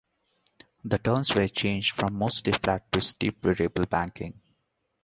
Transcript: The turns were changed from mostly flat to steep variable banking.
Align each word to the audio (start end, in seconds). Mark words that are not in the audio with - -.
The 0.83 0.97
turns 0.97 1.35
were 1.35 1.47
changed 1.47 1.95
from 1.95 2.15
mostly 2.15 2.53
flat 2.53 2.91
to 2.91 2.99
steep 3.01 3.43
variable 3.43 3.85
banking. 3.85 4.41